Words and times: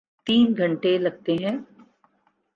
تین 0.25 0.45
گھنٹے 0.57 0.97
لگتے 0.97 1.33
ہیں۔ 1.43 1.57